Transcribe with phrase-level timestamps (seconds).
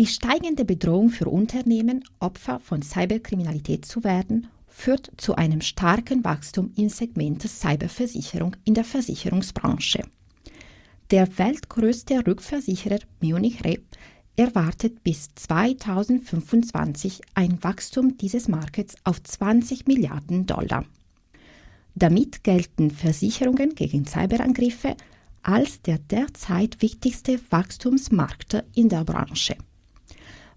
[0.00, 6.72] Die steigende Bedrohung für Unternehmen, Opfer von Cyberkriminalität zu werden, führt zu einem starken Wachstum
[6.74, 10.04] im Segment Cyberversicherung in der Versicherungsbranche.
[11.10, 13.80] Der weltgrößte Rückversicherer Munich Re
[14.36, 20.86] erwartet bis 2025 ein Wachstum dieses Markets auf 20 Milliarden Dollar.
[21.94, 24.96] Damit gelten Versicherungen gegen Cyberangriffe
[25.42, 29.56] als der derzeit wichtigste Wachstumsmarkt in der Branche.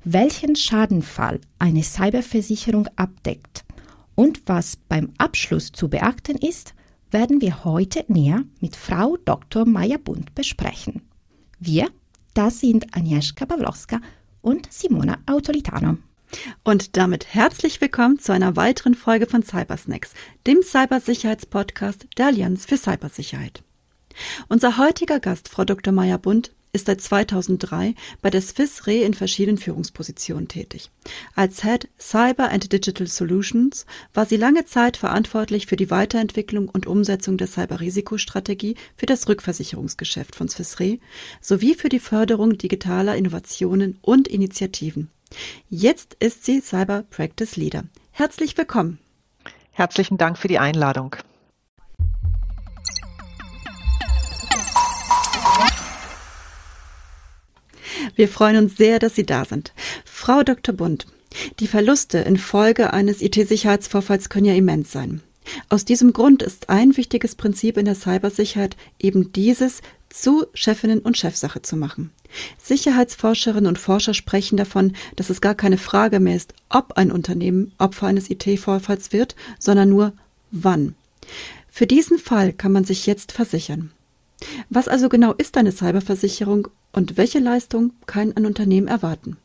[0.06, 3.64] Welchen Schadenfall eine Cyberversicherung abdeckt
[4.16, 6.74] und was beim Abschluss zu beachten ist,
[7.10, 9.66] werden wir heute näher mit Frau Dr.
[9.66, 11.04] Maja Bund besprechen.
[11.58, 11.90] Wir,
[12.34, 14.02] das sind Agnieszka Pawlowska
[14.42, 15.98] und Simona Autolitano.
[16.66, 20.14] Und damit herzlich willkommen zu einer weiteren Folge von Cybersnacks,
[20.46, 23.64] dem Cybersicherheitspodcast der Allianz für Cybersicherheit.
[24.50, 25.94] Unser heutiger Gast, Frau Dr.
[25.94, 30.90] Meyer Bund, ist seit 2003 bei der Swiss Re in verschiedenen Führungspositionen tätig.
[31.36, 36.88] Als Head Cyber and Digital Solutions war sie lange Zeit verantwortlich für die Weiterentwicklung und
[36.88, 40.98] Umsetzung der Cyber-Risikostrategie für das Rückversicherungsgeschäft von Swiss Re
[41.42, 45.12] sowie für die Förderung digitaler Innovationen und Initiativen.
[45.70, 47.84] Jetzt ist sie Cyber Practice Leader.
[48.12, 48.98] Herzlich willkommen.
[49.72, 51.16] Herzlichen Dank für die Einladung.
[58.16, 59.74] Wir freuen uns sehr, dass Sie da sind.
[60.06, 60.76] Frau Dr.
[60.76, 61.08] Bund,
[61.60, 65.22] die Verluste infolge eines IT-Sicherheitsvorfalls können ja immens sein.
[65.70, 71.18] Aus diesem Grund ist ein wichtiges Prinzip in der Cybersicherheit eben dieses, zu Chefinnen und
[71.18, 72.12] Chefsache zu machen.
[72.62, 77.74] Sicherheitsforscherinnen und Forscher sprechen davon, dass es gar keine Frage mehr ist, ob ein Unternehmen
[77.78, 80.14] Opfer eines IT-Vorfalls wird, sondern nur
[80.52, 80.96] wann.
[81.70, 83.92] Für diesen Fall kann man sich jetzt versichern.
[84.70, 89.38] Was also genau ist eine Cyberversicherung und welche Leistung kann ein Unternehmen erwarten?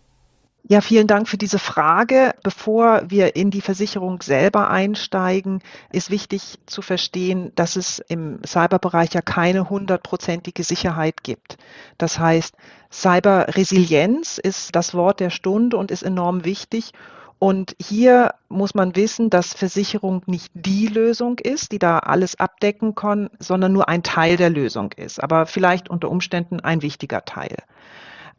[0.70, 2.34] Ja, vielen Dank für diese Frage.
[2.42, 9.14] Bevor wir in die Versicherung selber einsteigen, ist wichtig zu verstehen, dass es im Cyberbereich
[9.14, 11.56] ja keine hundertprozentige Sicherheit gibt.
[11.96, 12.54] Das heißt,
[12.92, 16.92] Cyberresilienz ist das Wort der Stunde und ist enorm wichtig.
[17.38, 22.94] Und hier muss man wissen, dass Versicherung nicht die Lösung ist, die da alles abdecken
[22.94, 27.56] kann, sondern nur ein Teil der Lösung ist, aber vielleicht unter Umständen ein wichtiger Teil.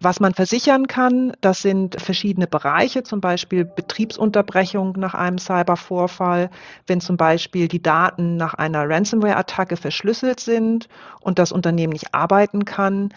[0.01, 6.49] Was man versichern kann, das sind verschiedene Bereiche, zum Beispiel Betriebsunterbrechung nach einem Cybervorfall,
[6.87, 10.87] wenn zum Beispiel die Daten nach einer Ransomware-Attacke verschlüsselt sind
[11.19, 13.09] und das Unternehmen nicht arbeiten kann.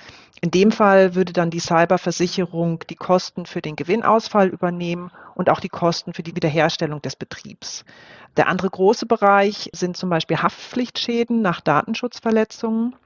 [0.45, 5.61] In dem Fall würde dann die Cyberversicherung die Kosten für den Gewinnausfall übernehmen und auch
[5.61, 7.85] die Kosten für die Wiederherstellung des Betriebs.
[8.37, 12.97] Der andere große Bereich sind zum Beispiel Haftpflichtschäden nach Datenschutzverletzungen.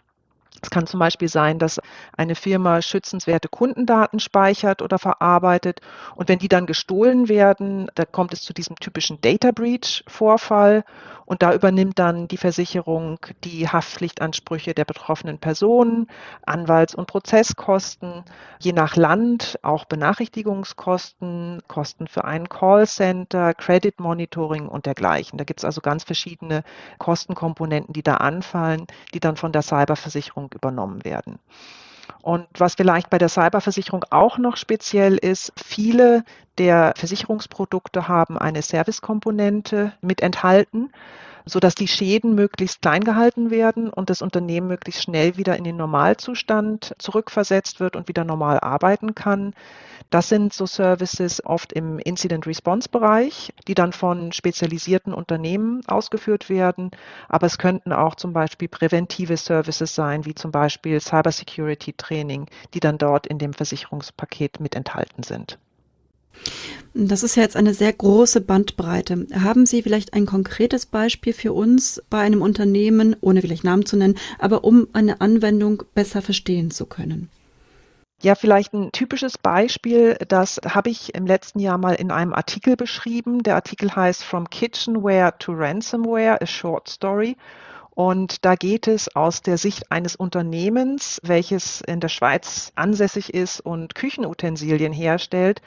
[0.63, 1.81] Es kann zum Beispiel sein, dass
[2.17, 5.81] eine Firma schützenswerte Kundendaten speichert oder verarbeitet
[6.15, 10.85] und wenn die dann gestohlen werden, da kommt es zu diesem typischen Data Breach Vorfall
[11.27, 16.07] und da übernimmt dann die Versicherung die Haftpflichtansprüche der betroffenen Personen,
[16.47, 18.25] Anwalts- und Prozesskosten,
[18.61, 25.37] je nach Land auch Benachrichtigungskosten, Kosten für ein Callcenter, Credit Monitoring und dergleichen.
[25.37, 26.63] Da gibt es also ganz verschiedene
[26.99, 31.39] Kostenkomponenten, die da anfallen, die dann von der Cyberversicherung übernommen werden.
[32.23, 36.25] Und was vielleicht bei der Cyberversicherung auch noch speziell ist, viele
[36.59, 40.91] der Versicherungsprodukte haben eine Servicekomponente mit enthalten
[41.47, 45.77] sodass die Schäden möglichst klein gehalten werden und das Unternehmen möglichst schnell wieder in den
[45.77, 49.55] Normalzustand zurückversetzt wird und wieder normal arbeiten kann.
[50.11, 56.49] Das sind so Services oft im Incident Response Bereich, die dann von spezialisierten Unternehmen ausgeführt
[56.49, 56.91] werden.
[57.29, 62.81] Aber es könnten auch zum Beispiel präventive Services sein, wie zum Beispiel Cybersecurity Training, die
[62.81, 65.59] dann dort in dem Versicherungspaket mit enthalten sind.
[66.99, 69.27] Das ist ja jetzt eine sehr große Bandbreite.
[69.35, 73.99] Haben Sie vielleicht ein konkretes Beispiel für uns bei einem Unternehmen, ohne vielleicht Namen zu
[73.99, 77.29] nennen, aber um eine Anwendung besser verstehen zu können?
[78.23, 82.77] Ja, vielleicht ein typisches Beispiel, das habe ich im letzten Jahr mal in einem Artikel
[82.77, 83.43] beschrieben.
[83.43, 87.37] Der Artikel heißt From Kitchenware to Ransomware, a Short Story.
[87.91, 93.61] Und da geht es aus der Sicht eines Unternehmens, welches in der Schweiz ansässig ist
[93.61, 95.61] und Küchenutensilien herstellt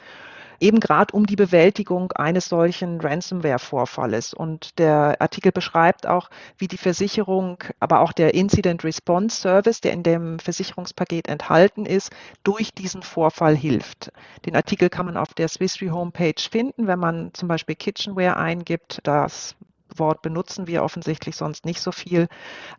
[0.60, 4.34] eben gerade um die Bewältigung eines solchen Ransomware-Vorfalles.
[4.34, 9.92] Und der Artikel beschreibt auch, wie die Versicherung, aber auch der Incident Response Service, der
[9.92, 12.10] in dem Versicherungspaket enthalten ist,
[12.44, 14.12] durch diesen Vorfall hilft.
[14.46, 19.00] Den Artikel kann man auf der Swissre Homepage finden, wenn man zum Beispiel Kitchenware eingibt.
[19.04, 19.56] Das
[19.98, 22.28] Wort benutzen wir offensichtlich sonst nicht so viel.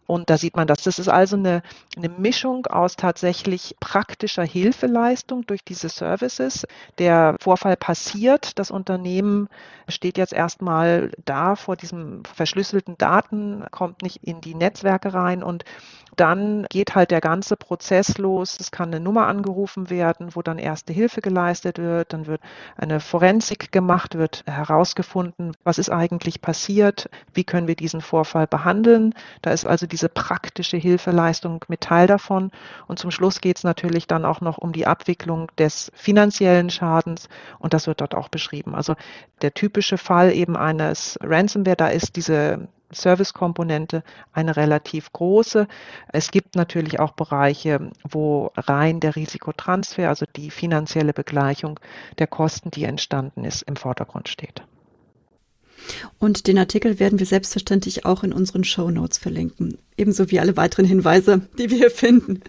[0.08, 0.84] Und da sieht man das.
[0.84, 1.62] Das ist also eine,
[1.98, 6.66] eine Mischung aus tatsächlich praktischer Hilfeleistung durch diese Services.
[6.98, 9.50] Der Vorfall passiert, das Unternehmen
[9.88, 15.66] steht jetzt erstmal da vor diesem verschlüsselten Daten, kommt nicht in die Netzwerke rein und
[16.16, 18.58] dann geht halt der ganze Prozess los.
[18.60, 22.14] Es kann eine Nummer angerufen werden, wo dann erste Hilfe geleistet wird.
[22.14, 22.42] Dann wird
[22.78, 27.01] eine Forensik gemacht, wird herausgefunden, was ist eigentlich passiert,
[27.34, 29.14] wie können wir diesen Vorfall behandeln.
[29.42, 32.52] Da ist also diese praktische Hilfeleistung mit Teil davon.
[32.88, 37.30] Und zum Schluss geht es natürlich dann auch noch um die Abwicklung des finanziellen Schadens.
[37.60, 38.76] Und das wird dort auch beschrieben.
[38.76, 38.96] Also
[39.42, 44.04] der typische Fall eben eines Ransomware, da ist diese Servicekomponente
[44.34, 45.68] eine relativ große.
[46.10, 51.80] Es gibt natürlich auch Bereiche, wo rein der Risikotransfer, also die finanzielle Begleichung
[52.20, 54.64] der Kosten, die entstanden ist, im Vordergrund steht.
[56.20, 60.58] Und den Artikel werden wir selbstverständlich auch in unseren Show Notes verlinken, ebenso wie alle
[60.58, 62.42] weiteren Hinweise, die wir hier finden.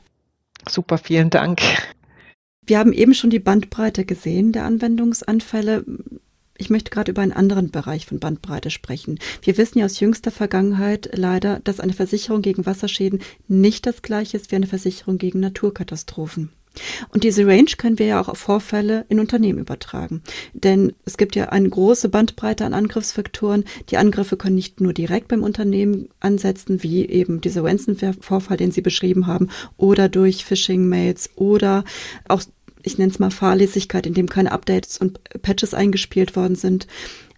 [0.69, 1.61] Super, vielen Dank.
[2.64, 5.84] Wir haben eben schon die Bandbreite gesehen der Anwendungsanfälle.
[6.56, 9.19] Ich möchte gerade über einen anderen Bereich von Bandbreite sprechen.
[9.43, 14.37] Wir wissen ja aus jüngster Vergangenheit leider, dass eine Versicherung gegen Wasserschäden nicht das gleiche
[14.37, 16.50] ist wie eine Versicherung gegen Naturkatastrophen.
[17.11, 20.23] Und diese Range können wir ja auch auf Vorfälle in Unternehmen übertragen.
[20.53, 23.65] Denn es gibt ja eine große Bandbreite an Angriffsvektoren.
[23.91, 28.81] Die Angriffe können nicht nur direkt beim Unternehmen ansetzen, wie eben dieser Ransomware-Vorfall, den Sie
[28.81, 31.85] beschrieben haben, oder durch Phishing-Mails oder
[32.29, 32.43] auch
[32.85, 36.89] ich nenne es mal Fahrlässigkeit, in dem keine Updates und Patches eingespielt worden sind.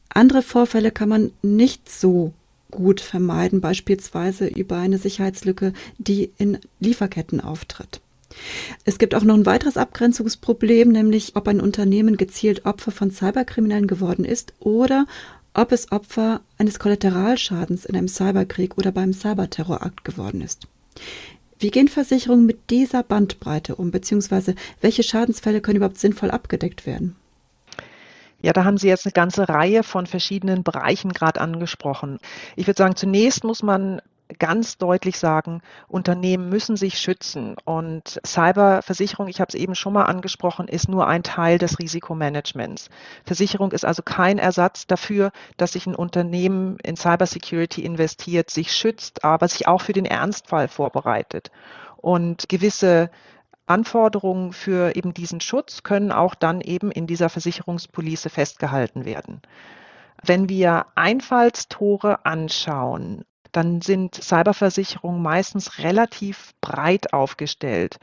[0.09, 2.33] Andere Vorfälle kann man nicht so
[2.71, 8.01] gut vermeiden, beispielsweise über eine Sicherheitslücke, die in Lieferketten auftritt.
[8.85, 13.87] Es gibt auch noch ein weiteres Abgrenzungsproblem, nämlich ob ein Unternehmen gezielt Opfer von Cyberkriminellen
[13.87, 15.07] geworden ist oder
[15.55, 20.67] ob es Opfer eines Kollateralschadens in einem Cyberkrieg oder beim Cyberterrorakt geworden ist.
[21.59, 27.17] Wie gehen Versicherungen mit dieser Bandbreite um, beziehungsweise welche Schadensfälle können überhaupt sinnvoll abgedeckt werden?
[28.43, 32.19] Ja, da haben Sie jetzt eine ganze Reihe von verschiedenen Bereichen gerade angesprochen.
[32.57, 34.03] Ich würde sagen, zunächst muss man
[34.39, 37.57] ganz deutlich sagen, Unternehmen müssen sich schützen.
[37.65, 42.89] Und Cyberversicherung, ich habe es eben schon mal angesprochen, ist nur ein Teil des Risikomanagements.
[43.25, 49.25] Versicherung ist also kein Ersatz dafür, dass sich ein Unternehmen in Cybersecurity investiert, sich schützt,
[49.25, 51.51] aber sich auch für den Ernstfall vorbereitet.
[51.97, 53.11] Und gewisse
[53.67, 59.41] Anforderungen für eben diesen Schutz können auch dann eben in dieser Versicherungspolice festgehalten werden.
[60.23, 63.25] Wenn wir Einfallstore anschauen,
[63.57, 67.97] dann sind Cyberversicherungen meistens relativ breit aufgestellt.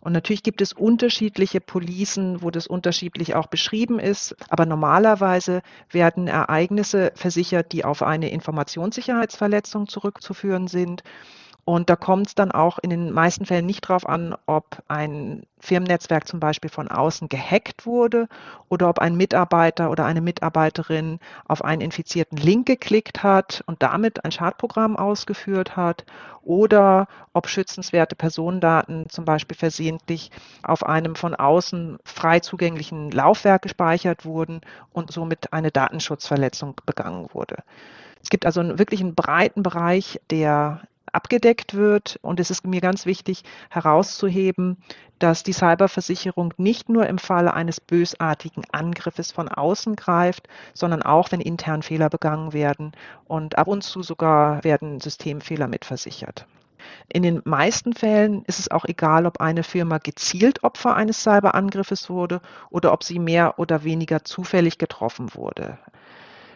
[0.00, 4.36] Und natürlich gibt es unterschiedliche Policen, wo das unterschiedlich auch beschrieben ist.
[4.48, 11.02] Aber normalerweise werden Ereignisse versichert, die auf eine Informationssicherheitsverletzung zurückzuführen sind
[11.66, 15.42] und da kommt es dann auch in den meisten Fällen nicht darauf an, ob ein
[15.58, 18.28] Firmennetzwerk zum Beispiel von außen gehackt wurde
[18.68, 21.18] oder ob ein Mitarbeiter oder eine Mitarbeiterin
[21.48, 26.04] auf einen infizierten Link geklickt hat und damit ein Schadprogramm ausgeführt hat
[26.42, 30.30] oder ob schützenswerte Personendaten zum Beispiel versehentlich
[30.62, 34.60] auf einem von außen frei zugänglichen Laufwerk gespeichert wurden
[34.92, 37.56] und somit eine Datenschutzverletzung begangen wurde.
[38.22, 40.82] Es gibt also wirklich einen breiten Bereich, der
[41.16, 42.18] abgedeckt wird.
[42.22, 44.76] Und es ist mir ganz wichtig herauszuheben,
[45.18, 51.32] dass die Cyberversicherung nicht nur im Falle eines bösartigen Angriffes von außen greift, sondern auch,
[51.32, 52.92] wenn intern Fehler begangen werden.
[53.24, 56.46] Und ab und zu sogar werden Systemfehler mitversichert.
[57.08, 62.10] In den meisten Fällen ist es auch egal, ob eine Firma gezielt Opfer eines Cyberangriffes
[62.10, 65.78] wurde oder ob sie mehr oder weniger zufällig getroffen wurde.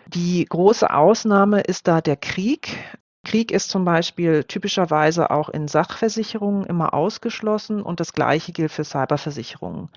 [0.06, 2.76] Die große Ausnahme ist da der Krieg.
[3.24, 8.84] Krieg ist zum Beispiel typischerweise auch in Sachversicherungen immer ausgeschlossen und das Gleiche gilt für
[8.84, 9.90] Cyberversicherungen.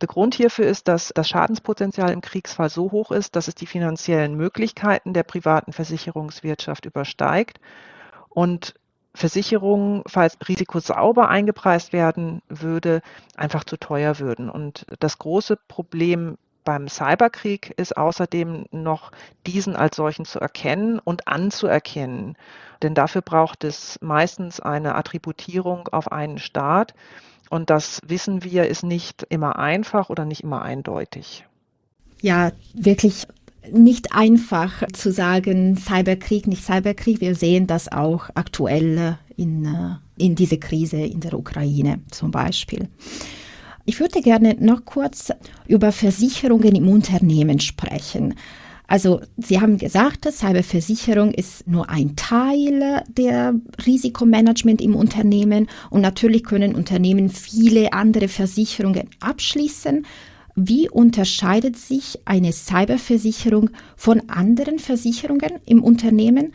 [0.00, 3.66] Der Grund hierfür ist, dass das Schadenspotenzial im Kriegsfall so hoch ist, dass es die
[3.66, 7.60] finanziellen Möglichkeiten der privaten Versicherungswirtschaft übersteigt
[8.30, 8.74] und
[9.14, 13.02] Versicherungen, falls Risiko sauber eingepreist werden würde,
[13.36, 14.48] einfach zu teuer würden.
[14.48, 19.12] Und das große Problem beim Cyberkrieg ist außerdem noch,
[19.46, 22.36] diesen als solchen zu erkennen und anzuerkennen.
[22.82, 26.94] Denn dafür braucht es meistens eine Attributierung auf einen Staat.
[27.50, 31.44] Und das wissen wir, ist nicht immer einfach oder nicht immer eindeutig.
[32.22, 33.26] Ja, wirklich
[33.70, 37.20] nicht einfach zu sagen, Cyberkrieg, nicht Cyberkrieg.
[37.20, 42.88] Wir sehen das auch aktuell in, äh, in diese Krise in der Ukraine zum Beispiel.
[43.90, 45.32] Ich würde gerne noch kurz
[45.66, 48.34] über Versicherungen im Unternehmen sprechen.
[48.86, 53.52] Also Sie haben gesagt, Cyberversicherung ist nur ein Teil der
[53.84, 60.06] Risikomanagement im Unternehmen und natürlich können Unternehmen viele andere Versicherungen abschließen.
[60.54, 66.52] Wie unterscheidet sich eine Cyberversicherung von anderen Versicherungen im Unternehmen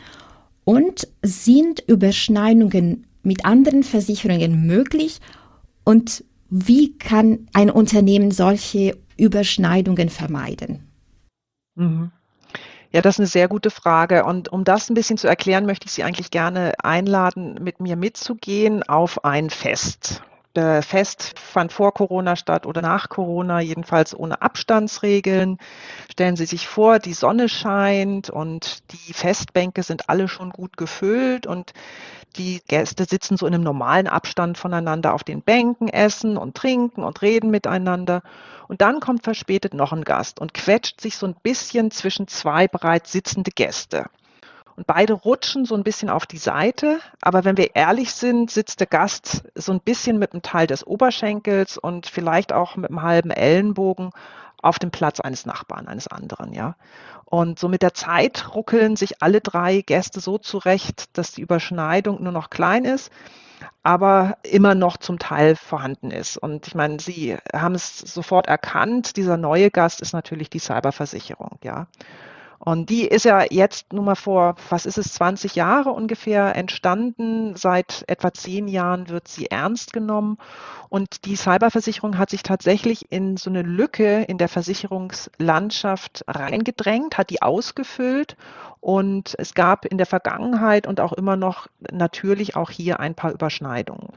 [0.64, 5.20] und sind Überschneidungen mit anderen Versicherungen möglich
[5.84, 10.88] und wie kann ein Unternehmen solche Überschneidungen vermeiden?
[11.76, 12.12] Mhm.
[12.92, 14.24] Ja, das ist eine sehr gute Frage.
[14.24, 17.98] Und um das ein bisschen zu erklären, möchte ich Sie eigentlich gerne einladen, mit mir
[17.98, 20.22] mitzugehen auf ein Fest.
[20.56, 25.58] Der Fest fand vor Corona statt oder nach Corona, jedenfalls ohne Abstandsregeln.
[26.10, 31.46] Stellen Sie sich vor, die Sonne scheint und die Festbänke sind alle schon gut gefüllt
[31.46, 31.74] und
[32.38, 37.04] die Gäste sitzen so in einem normalen Abstand voneinander auf den Bänken, essen und trinken
[37.04, 38.22] und reden miteinander.
[38.68, 42.68] Und dann kommt verspätet noch ein Gast und quetscht sich so ein bisschen zwischen zwei
[42.68, 44.06] bereits sitzende Gäste.
[44.76, 47.00] Und beide rutschen so ein bisschen auf die Seite.
[47.22, 50.86] Aber wenn wir ehrlich sind, sitzt der Gast so ein bisschen mit einem Teil des
[50.86, 54.12] Oberschenkels und vielleicht auch mit einem halben Ellenbogen
[54.66, 56.76] auf dem Platz eines Nachbarn, eines anderen, ja.
[57.26, 62.22] Und so mit der Zeit ruckeln sich alle drei Gäste so zurecht, dass die Überschneidung
[62.22, 63.12] nur noch klein ist
[63.84, 66.38] aber immer noch zum Teil vorhanden ist.
[66.38, 71.60] Und ich meine, Sie haben es sofort erkannt, dieser neue Gast ist natürlich die Cyberversicherung,
[71.64, 71.88] ja.
[72.66, 77.56] Und die ist ja jetzt nun mal vor, was ist es, 20 Jahre ungefähr entstanden.
[77.56, 80.40] Seit etwa zehn Jahren wird sie ernst genommen.
[80.90, 87.30] Und die Cyberversicherung hat sich tatsächlich in so eine Lücke in der Versicherungslandschaft reingedrängt, hat
[87.30, 88.36] die ausgefüllt.
[88.80, 93.32] Und es gab in der Vergangenheit und auch immer noch natürlich auch hier ein paar
[93.32, 94.10] Überschneidungen.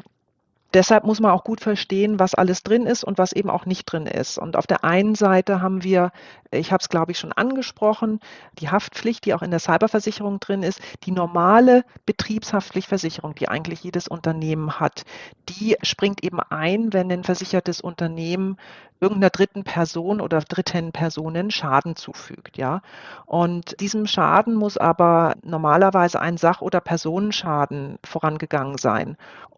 [0.75, 3.87] Deshalb muss man auch gut verstehen, was alles drin ist und was eben auch nicht
[3.87, 4.39] drin ist.
[4.39, 6.13] Und auf der einen Seite haben wir,
[6.51, 8.21] ich habe es glaube ich schon angesprochen,
[8.59, 14.09] die Haftpflicht, die auch in der Cyberversicherung drin ist, die normale Betriebshaftpflichtversicherung, die eigentlich jedes
[14.09, 15.05] Unternehmen hat,
[15.49, 18.59] die springt eben ein, wenn ein versichertes Unternehmen
[19.01, 22.83] irgendeiner dritten Person oder dritten Personen Schaden zufügt, ja.
[23.27, 29.17] Und diesem Schaden muss aber normalerweise ein Sach- oder Personenschaden vorangegangen sein.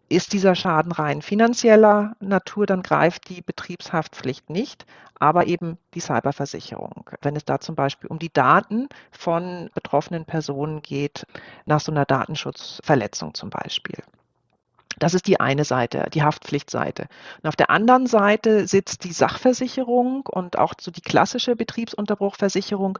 [0.09, 4.85] Ist dieser Schaden rein finanzieller Natur, dann greift die Betriebshaftpflicht nicht,
[5.19, 7.09] aber eben die Cyberversicherung.
[7.21, 11.25] Wenn es da zum Beispiel um die Daten von betroffenen Personen geht,
[11.65, 13.97] nach so einer Datenschutzverletzung zum Beispiel.
[15.01, 17.07] Das ist die eine Seite, die Haftpflichtseite.
[17.41, 22.99] Und auf der anderen Seite sitzt die Sachversicherung und auch so die klassische Betriebsunterbruchversicherung.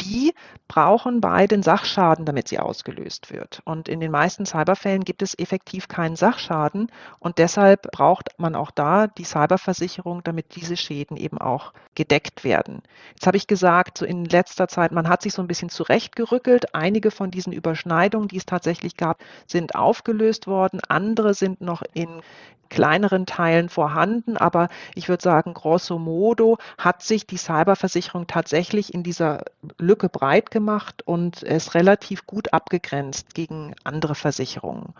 [0.00, 0.32] Die
[0.68, 3.62] brauchen beiden Sachschaden, damit sie ausgelöst wird.
[3.64, 6.92] Und in den meisten Cyberfällen gibt es effektiv keinen Sachschaden.
[7.18, 12.82] Und deshalb braucht man auch da die Cyberversicherung, damit diese Schäden eben auch gedeckt werden.
[13.10, 16.76] Jetzt habe ich gesagt, so in letzter Zeit, man hat sich so ein bisschen zurechtgerückelt.
[16.76, 20.80] Einige von diesen Überschneidungen, die es tatsächlich gab, sind aufgelöst worden.
[20.88, 22.22] Andere sind noch in
[22.70, 29.02] kleineren Teilen vorhanden, aber ich würde sagen, grosso modo hat sich die Cyberversicherung tatsächlich in
[29.02, 29.42] dieser
[29.76, 34.94] Lücke breit gemacht und ist relativ gut abgegrenzt gegen andere Versicherungen.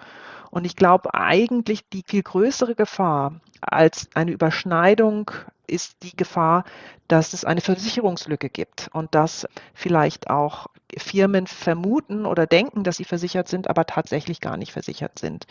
[0.51, 5.31] Und ich glaube eigentlich die viel größere Gefahr als eine Überschneidung
[5.67, 6.65] ist die Gefahr,
[7.09, 10.67] dass es eine Versicherungslücke gibt und dass vielleicht auch
[10.97, 15.47] Firmen vermuten oder denken, dass sie versichert sind, aber tatsächlich gar nicht versichert sind.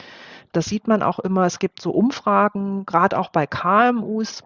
[0.52, 1.46] Das sieht man auch immer.
[1.46, 4.44] Es gibt so Umfragen, gerade auch bei KMUs,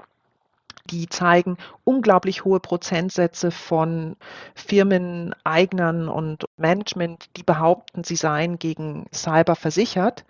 [0.89, 4.15] die zeigen unglaublich hohe Prozentsätze von
[4.55, 10.25] Firmeneignern und Management, die behaupten, sie seien gegen Cyber versichert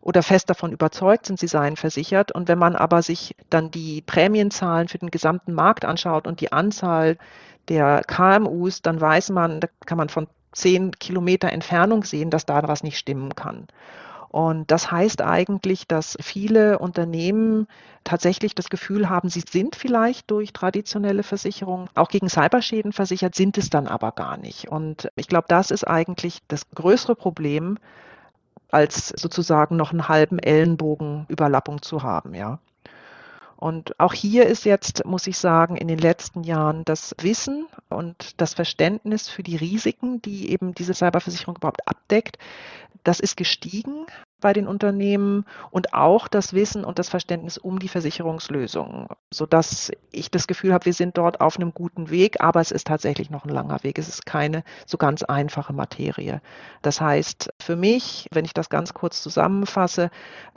[0.00, 2.32] oder fest davon überzeugt sind, sie seien versichert.
[2.32, 6.52] Und wenn man aber sich dann die Prämienzahlen für den gesamten Markt anschaut und die
[6.52, 7.16] Anzahl
[7.68, 12.66] der KMUs, dann weiß man, da kann man von zehn Kilometer Entfernung sehen, dass da
[12.68, 13.66] was nicht stimmen kann.
[14.34, 17.68] Und das heißt eigentlich, dass viele Unternehmen
[18.02, 23.58] tatsächlich das Gefühl haben, sie sind vielleicht durch traditionelle Versicherungen auch gegen Cyberschäden versichert, sind
[23.58, 24.66] es dann aber gar nicht.
[24.68, 27.78] Und ich glaube, das ist eigentlich das größere Problem,
[28.72, 32.58] als sozusagen noch einen halben Ellenbogen Überlappung zu haben, ja.
[33.56, 38.40] Und auch hier ist jetzt, muss ich sagen, in den letzten Jahren das Wissen und
[38.40, 42.38] das Verständnis für die Risiken, die eben diese Cyberversicherung überhaupt abdeckt,
[43.04, 44.06] das ist gestiegen.
[44.44, 50.30] Bei den Unternehmen und auch das Wissen und das Verständnis um die Versicherungslösungen, sodass ich
[50.30, 53.46] das Gefühl habe, wir sind dort auf einem guten Weg, aber es ist tatsächlich noch
[53.46, 53.98] ein langer Weg.
[53.98, 56.42] Es ist keine so ganz einfache Materie.
[56.82, 60.10] Das heißt, für mich, wenn ich das ganz kurz zusammenfasse,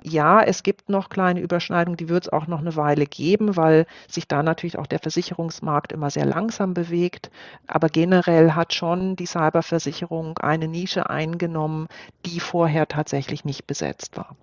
[0.04, 3.86] ja, es gibt noch kleine Überschneidungen, die wird es auch noch eine Weile geben, weil
[4.10, 7.32] sich da natürlich auch der Versicherungsmarkt immer sehr langsam bewegt.
[7.68, 11.88] Aber generell hat schon die Cyberversicherung eine Nische eingenommen,
[12.26, 13.77] die vorher tatsächlich nicht besetzt
[14.14, 14.36] war.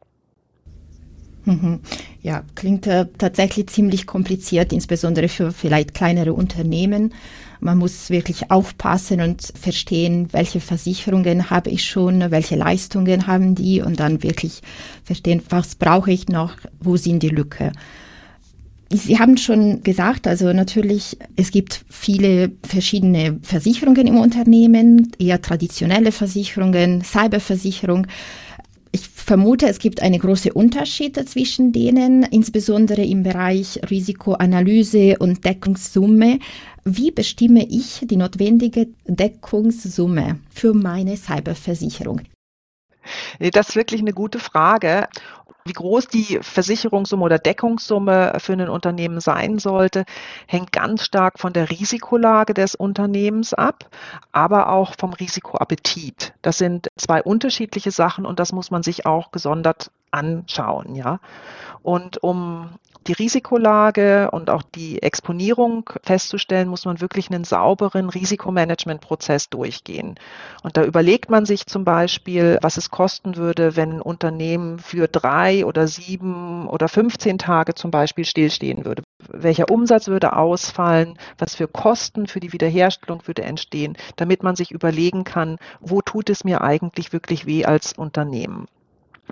[1.45, 1.81] Mhm.
[2.23, 7.13] Ja, klingt äh, tatsächlich ziemlich kompliziert, insbesondere für vielleicht kleinere Unternehmen.
[7.61, 13.83] Man muss wirklich aufpassen und verstehen, welche Versicherungen habe ich schon, welche Leistungen haben die
[13.83, 14.63] und dann wirklich
[15.05, 17.73] verstehen, was brauche ich noch, wo sind die Lücke.
[18.91, 26.13] Sie haben schon gesagt, also natürlich, es gibt viele verschiedene Versicherungen im Unternehmen, eher traditionelle
[26.13, 28.07] Versicherungen, Cyberversicherung.
[29.25, 36.41] Vermute, es gibt eine große Unterschiede zwischen denen, insbesondere im Bereich Risikoanalyse und Deckungssumme.
[36.85, 42.21] Wie bestimme ich die notwendige Deckungssumme für meine Cyberversicherung?
[43.53, 45.09] Das ist wirklich eine gute Frage.
[45.67, 50.05] Wie groß die Versicherungssumme oder Deckungssumme für ein Unternehmen sein sollte,
[50.47, 53.89] hängt ganz stark von der Risikolage des Unternehmens ab,
[54.31, 56.35] aber auch vom Risikoappetit.
[56.43, 61.19] Das sind zwei unterschiedliche Sachen und das muss man sich auch gesondert anschauen, ja.
[61.83, 62.69] Und um
[63.07, 70.17] die Risikolage und auch die Exponierung festzustellen, muss man wirklich einen sauberen Risikomanagementprozess durchgehen.
[70.63, 75.09] Und da überlegt man sich zum Beispiel, was es kosten würde, wenn ein Unternehmen für
[75.09, 79.03] drei oder sieben oder 15 Tage zum Beispiel stillstehen würde.
[79.29, 81.19] Welcher Umsatz würde ausfallen?
[81.39, 86.31] Was für Kosten für die Wiederherstellung würde entstehen, damit man sich überlegen kann, wo tut
[86.31, 88.67] es mir eigentlich wirklich weh als Unternehmen?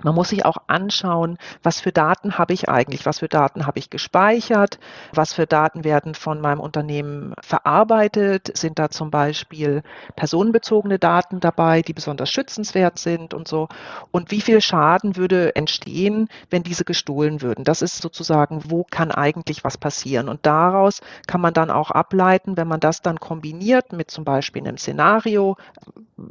[0.01, 3.77] Man muss sich auch anschauen, was für Daten habe ich eigentlich, was für Daten habe
[3.77, 4.79] ich gespeichert,
[5.13, 9.83] was für Daten werden von meinem Unternehmen verarbeitet, sind da zum Beispiel
[10.15, 13.67] personenbezogene Daten dabei, die besonders schützenswert sind und so.
[14.11, 17.63] Und wie viel Schaden würde entstehen, wenn diese gestohlen würden?
[17.63, 20.27] Das ist sozusagen, wo kann eigentlich was passieren?
[20.27, 24.63] Und daraus kann man dann auch ableiten, wenn man das dann kombiniert mit zum Beispiel
[24.63, 25.55] einem Szenario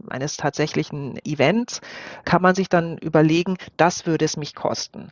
[0.09, 1.81] eines tatsächlichen Events,
[2.25, 5.11] kann man sich dann überlegen, sagen, das würde es mich kosten.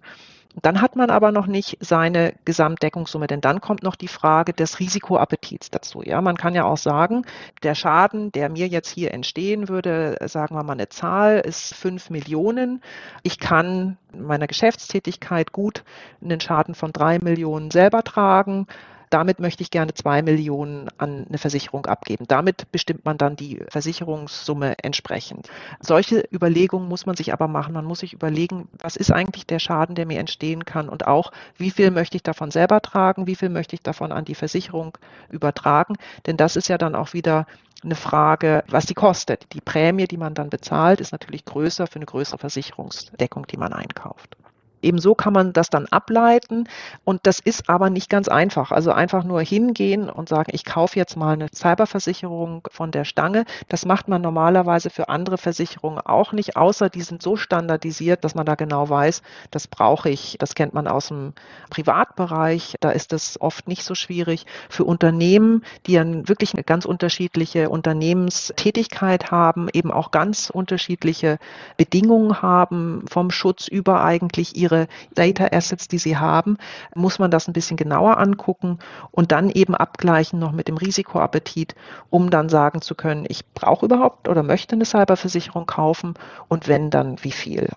[0.63, 4.81] Dann hat man aber noch nicht seine Gesamtdeckungssumme, denn dann kommt noch die Frage des
[4.81, 6.03] Risikoappetits dazu.
[6.03, 7.25] Ja, man kann ja auch sagen,
[7.63, 12.11] der Schaden, der mir jetzt hier entstehen würde, sagen wir mal eine Zahl, ist fünf
[12.11, 12.83] Millionen.
[13.23, 15.85] Ich kann meiner Geschäftstätigkeit gut
[16.21, 18.67] einen Schaden von drei Millionen selber tragen
[19.11, 22.25] damit möchte ich gerne zwei Millionen an eine Versicherung abgeben.
[22.29, 25.49] Damit bestimmt man dann die Versicherungssumme entsprechend.
[25.81, 27.75] Solche Überlegungen muss man sich aber machen.
[27.75, 31.33] Man muss sich überlegen, was ist eigentlich der Schaden, der mir entstehen kann und auch,
[31.57, 34.97] wie viel möchte ich davon selber tragen, wie viel möchte ich davon an die Versicherung
[35.29, 35.97] übertragen.
[36.27, 37.47] Denn das ist ja dann auch wieder
[37.83, 39.53] eine Frage, was die kostet.
[39.53, 43.73] Die Prämie, die man dann bezahlt, ist natürlich größer für eine größere Versicherungsdeckung, die man
[43.73, 44.37] einkauft.
[44.83, 46.69] Ebenso kann man das dann ableiten
[47.05, 48.71] und das ist aber nicht ganz einfach.
[48.71, 53.45] Also einfach nur hingehen und sagen, ich kaufe jetzt mal eine Cyberversicherung von der Stange.
[53.69, 58.35] Das macht man normalerweise für andere Versicherungen auch nicht, außer die sind so standardisiert, dass
[58.35, 60.37] man da genau weiß, das brauche ich.
[60.39, 61.33] Das kennt man aus dem
[61.71, 62.77] Privatbereich.
[62.81, 64.47] Da ist es oft nicht so schwierig.
[64.69, 71.39] Für Unternehmen, die dann wirklich eine ganz unterschiedliche Unternehmenstätigkeit haben, eben auch ganz unterschiedliche
[71.77, 76.57] Bedingungen haben, vom Schutz über eigentlich ihre ihre Data Assets, die sie haben,
[76.95, 78.79] muss man das ein bisschen genauer angucken
[79.11, 81.75] und dann eben abgleichen noch mit dem Risikoappetit,
[82.11, 86.15] um dann sagen zu können, ich brauche überhaupt oder möchte eine Cyberversicherung kaufen
[86.49, 87.69] und wenn, dann wie viel.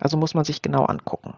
[0.00, 1.34] Also muss man sich genau angucken.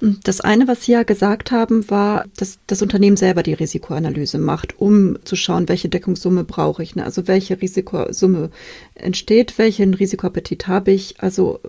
[0.00, 4.78] Das eine, was Sie ja gesagt haben, war, dass das Unternehmen selber die Risikoanalyse macht,
[4.80, 6.96] um zu schauen, welche Deckungssumme brauche ich.
[6.96, 7.04] Ne?
[7.04, 8.50] Also welche Risikosumme
[8.94, 11.20] entsteht, welchen Risikoappetit habe ich.
[11.20, 11.60] Also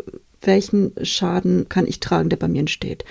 [0.42, 3.06] welchen Schaden kann ich tragen, der bei mir entsteht.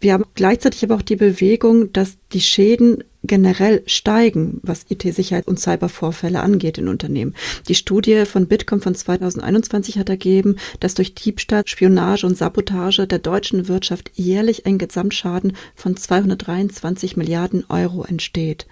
[0.00, 5.58] Wir haben gleichzeitig aber auch die Bewegung, dass die Schäden generell steigen, was IT-Sicherheit und
[5.58, 7.34] Cybervorfälle angeht in Unternehmen.
[7.68, 13.18] Die Studie von Bitkom von 2021 hat ergeben, dass durch Diebstahl, Spionage und Sabotage der
[13.18, 18.66] deutschen Wirtschaft jährlich ein Gesamtschaden von 223 Milliarden Euro entsteht.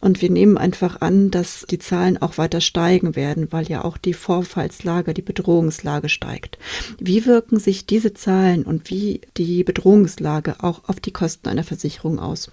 [0.00, 3.96] Und wir nehmen einfach an, dass die Zahlen auch weiter steigen werden, weil ja auch
[3.96, 6.58] die Vorfallslage, die Bedrohungslage steigt.
[6.98, 12.18] Wie wirken sich diese Zahlen und wie die Bedrohungslage auch auf die Kosten einer Versicherung
[12.18, 12.50] aus?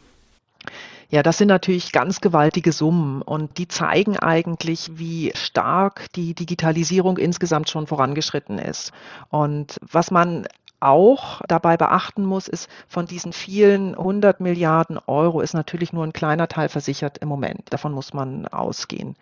[1.14, 7.20] Ja, das sind natürlich ganz gewaltige Summen und die zeigen eigentlich, wie stark die Digitalisierung
[7.20, 8.94] insgesamt schon vorangeschritten ist.
[9.30, 10.48] Und was man
[10.80, 16.14] auch dabei beachten muss, ist, von diesen vielen hundert Milliarden Euro ist natürlich nur ein
[16.14, 17.62] kleiner Teil versichert im Moment.
[17.70, 19.16] Davon muss man ausgehen.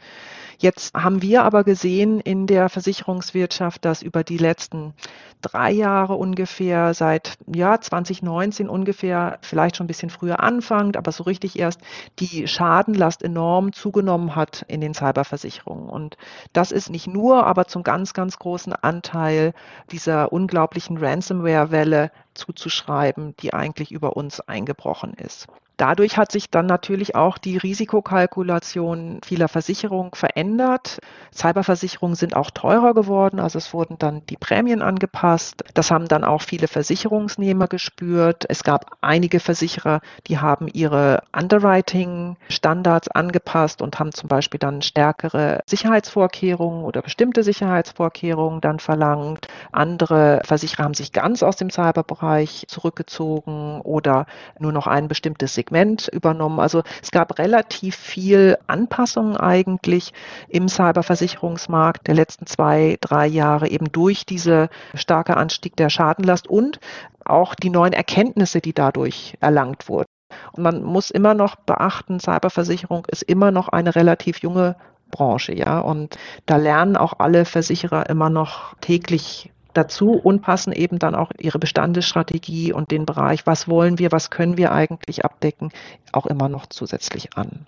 [0.61, 4.93] Jetzt haben wir aber gesehen in der Versicherungswirtschaft, dass über die letzten
[5.41, 11.23] drei Jahre ungefähr, seit ja, 2019 ungefähr, vielleicht schon ein bisschen früher anfängt, aber so
[11.23, 11.81] richtig erst
[12.19, 15.89] die Schadenlast enorm zugenommen hat in den Cyberversicherungen.
[15.89, 16.15] Und
[16.53, 19.53] das ist nicht nur, aber zum ganz, ganz großen Anteil
[19.91, 25.47] dieser unglaublichen Ransomware-Welle zuzuschreiben, die eigentlich über uns eingebrochen ist.
[25.81, 30.99] Dadurch hat sich dann natürlich auch die Risikokalkulation vieler Versicherungen verändert.
[31.33, 35.63] Cyberversicherungen sind auch teurer geworden, also es wurden dann die Prämien angepasst.
[35.73, 38.45] Das haben dann auch viele Versicherungsnehmer gespürt.
[38.47, 45.61] Es gab einige Versicherer, die haben ihre Underwriting-Standards angepasst und haben zum Beispiel dann stärkere
[45.65, 49.47] Sicherheitsvorkehrungen oder bestimmte Sicherheitsvorkehrungen dann verlangt.
[49.71, 54.27] Andere Versicherer haben sich ganz aus dem Cyberbereich zurückgezogen oder
[54.59, 56.59] nur noch ein bestimmtes Segment Segment übernommen.
[56.59, 60.13] Also es gab relativ viel Anpassungen eigentlich
[60.49, 66.79] im Cyberversicherungsmarkt der letzten zwei, drei Jahre eben durch diese starke Anstieg der Schadenlast und
[67.23, 70.07] auch die neuen Erkenntnisse, die dadurch erlangt wurden.
[70.51, 74.75] Und man muss immer noch beachten, Cyberversicherung ist immer noch eine relativ junge
[75.09, 75.79] Branche, ja.
[75.79, 81.31] Und da lernen auch alle Versicherer immer noch täglich dazu und passen eben dann auch
[81.39, 85.71] ihre Bestandesstrategie und den Bereich, was wollen wir, was können wir eigentlich abdecken,
[86.11, 87.65] auch immer noch zusätzlich an.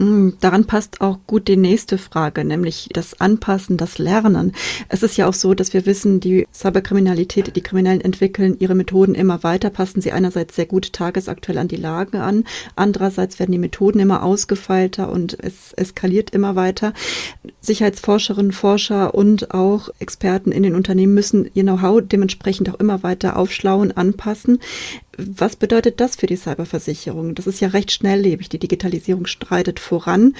[0.00, 4.52] Mm, daran passt auch gut die nächste Frage, nämlich das Anpassen, das Lernen.
[4.88, 9.14] Es ist ja auch so, dass wir wissen, die Cyberkriminalität, die Kriminellen entwickeln ihre Methoden
[9.14, 12.44] immer weiter, passen sie einerseits sehr gut tagesaktuell an die Lage an,
[12.76, 16.94] andererseits werden die Methoden immer ausgefeilter und es eskaliert immer weiter.
[17.60, 23.36] Sicherheitsforscherinnen, Forscher und auch Experten in den Unternehmen müssen ihr Know-how dementsprechend auch immer weiter
[23.36, 24.60] aufschlauen, anpassen.
[25.16, 27.34] Was bedeutet das für die Cyberversicherung?
[27.34, 28.48] Das ist ja recht schnelllebig.
[28.48, 30.34] Die Digitalisierung streitet voran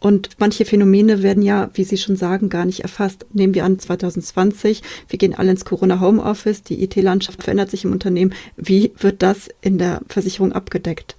[0.00, 3.26] und manche Phänomene werden ja, wie Sie schon sagen, gar nicht erfasst.
[3.32, 7.92] Nehmen wir an 2020, wir gehen alle ins Corona Homeoffice, die IT-Landschaft verändert sich im
[7.92, 8.34] Unternehmen.
[8.56, 11.16] Wie wird das in der Versicherung abgedeckt?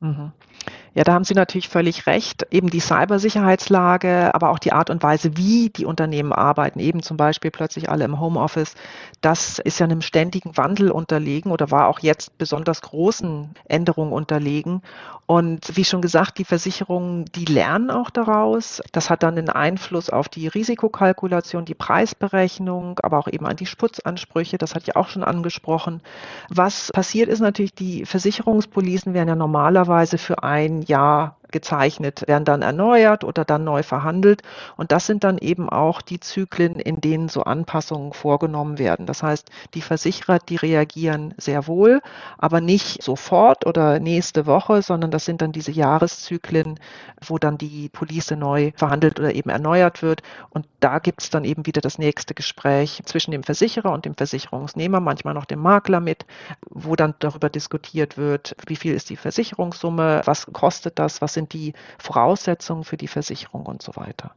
[0.00, 0.32] Mhm.
[0.96, 2.46] Ja, da haben Sie natürlich völlig recht.
[2.50, 7.18] Eben die Cybersicherheitslage, aber auch die Art und Weise, wie die Unternehmen arbeiten, eben zum
[7.18, 8.74] Beispiel plötzlich alle im Homeoffice,
[9.20, 14.80] das ist ja einem ständigen Wandel unterlegen oder war auch jetzt besonders großen Änderungen unterlegen.
[15.26, 18.80] Und wie schon gesagt, die Versicherungen, die lernen auch daraus.
[18.92, 23.66] Das hat dann einen Einfluss auf die Risikokalkulation, die Preisberechnung, aber auch eben an die
[23.66, 24.56] Sputzansprüche.
[24.56, 26.00] Das hat ja auch schon angesprochen.
[26.48, 32.60] Was passiert ist natürlich, die Versicherungspolicen werden ja normalerweise für ein Jahr gezeichnet, werden dann
[32.60, 34.42] erneuert oder dann neu verhandelt.
[34.76, 39.06] Und das sind dann eben auch die Zyklen, in denen so Anpassungen vorgenommen werden.
[39.06, 42.02] Das heißt, die Versicherer, die reagieren sehr wohl,
[42.36, 46.78] aber nicht sofort oder nächste Woche, sondern das sind dann diese Jahreszyklen,
[47.24, 50.22] wo dann die Police neu verhandelt oder eben erneuert wird.
[50.50, 54.14] Und da gibt es dann eben wieder das nächste Gespräch zwischen dem Versicherer und dem
[54.14, 56.26] Versicherungsnehmer, manchmal noch dem Makler mit,
[56.68, 61.45] wo dann darüber diskutiert wird, wie viel ist die Versicherungssumme, was kostet das, was sind
[61.46, 64.32] die Voraussetzungen für die Versicherung und so weiter.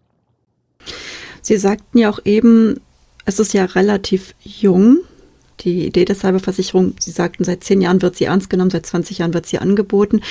[1.42, 2.80] Sie sagten ja auch eben,
[3.26, 5.00] es ist ja relativ jung,
[5.62, 6.96] die Idee der Cyberversicherung.
[7.00, 10.22] Sie sagten, seit zehn Jahren wird sie ernst genommen, seit 20 Jahren wird sie angeboten.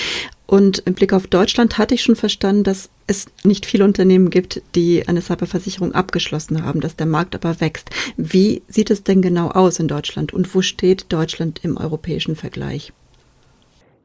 [0.47, 4.63] Und im Blick auf Deutschland hatte ich schon verstanden, dass es nicht viele Unternehmen gibt,
[4.75, 7.91] die eine Cyberversicherung abgeschlossen haben, dass der Markt aber wächst.
[8.17, 12.93] Wie sieht es denn genau aus in Deutschland und wo steht Deutschland im europäischen Vergleich?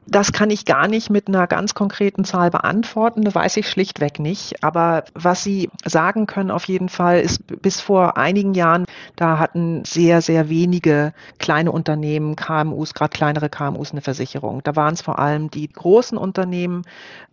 [0.06, 4.18] Das kann ich gar nicht mit einer ganz konkreten Zahl beantworten, das weiß ich schlichtweg
[4.18, 4.62] nicht.
[4.62, 8.84] Aber was Sie sagen können auf jeden Fall ist, bis vor einigen Jahren,
[9.16, 14.62] da hatten sehr, sehr wenige kleine Unternehmen, KMUs, gerade kleinere KMUs eine Versicherung.
[14.62, 16.82] Da waren es vor allem die großen Unternehmen,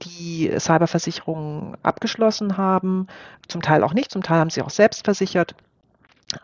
[0.04, 3.08] die Cyberversicherungen abgeschlossen haben,
[3.50, 5.56] zum Teil auch nicht, zum Teil haben sie auch selbst versichert.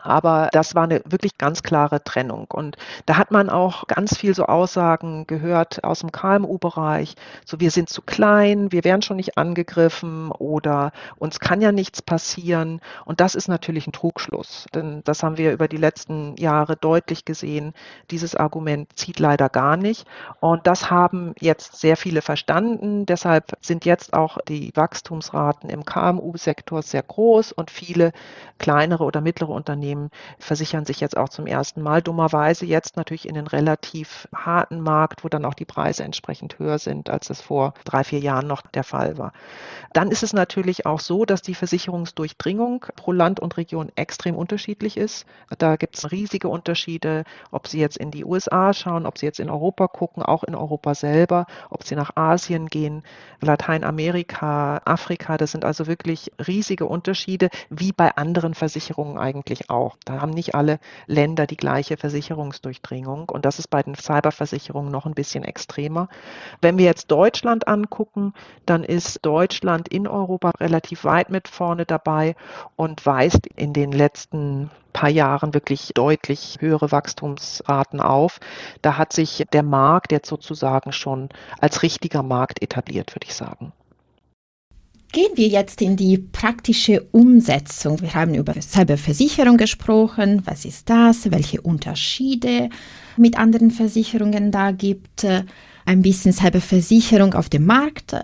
[0.02, 2.46] Aber das war eine wirklich ganz klare Trennung.
[2.50, 7.14] Und da hat man auch ganz viel so Aussagen gehört aus dem KMU-Bereich.
[7.44, 12.02] So, wir sind zu klein, wir werden schon nicht angegriffen oder uns kann ja nichts
[12.02, 12.80] passieren.
[13.04, 14.66] Und das ist natürlich ein Trugschluss.
[14.74, 17.72] Denn das haben wir über die letzten Jahre deutlich gesehen.
[18.10, 20.06] Dieses Argument zieht leider gar nicht.
[20.40, 23.06] Und das haben jetzt sehr viele verstanden.
[23.06, 28.12] Deshalb sind jetzt auch die Wachstumsraten im KMU-Sektor sehr groß und viele
[28.58, 30.10] kleinere oder mittlere Unternehmen Unternehmen
[30.40, 32.02] versichern sich jetzt auch zum ersten Mal.
[32.02, 36.80] Dummerweise jetzt natürlich in den relativ harten Markt, wo dann auch die Preise entsprechend höher
[36.80, 39.32] sind, als es vor drei, vier Jahren noch der Fall war.
[39.92, 44.96] Dann ist es natürlich auch so, dass die Versicherungsdurchdringung pro Land und Region extrem unterschiedlich
[44.96, 45.26] ist.
[45.58, 49.38] Da gibt es riesige Unterschiede, ob Sie jetzt in die USA schauen, ob Sie jetzt
[49.38, 53.04] in Europa gucken, auch in Europa selber, ob Sie nach Asien gehen,
[53.40, 55.36] Lateinamerika, Afrika.
[55.36, 59.96] Das sind also wirklich riesige Unterschiede, wie bei anderen Versicherungen eigentlich auch.
[60.04, 65.06] Da haben nicht alle Länder die gleiche Versicherungsdurchdringung und das ist bei den Cyberversicherungen noch
[65.06, 66.08] ein bisschen extremer.
[66.60, 68.34] Wenn wir jetzt Deutschland angucken,
[68.66, 72.36] dann ist Deutschland in Europa relativ weit mit vorne dabei
[72.76, 78.40] und weist in den letzten paar Jahren wirklich deutlich höhere Wachstumsraten auf.
[78.82, 81.28] Da hat sich der Markt jetzt sozusagen schon
[81.60, 83.72] als richtiger Markt etabliert, würde ich sagen.
[85.10, 88.02] Gehen wir jetzt in die praktische Umsetzung.
[88.02, 90.42] Wir haben über Cyberversicherung gesprochen.
[90.44, 91.30] Was ist das?
[91.30, 92.68] Welche Unterschiede
[93.16, 95.26] mit anderen Versicherungen da gibt?
[95.86, 98.16] Ein bisschen Cyberversicherung auf dem Markt.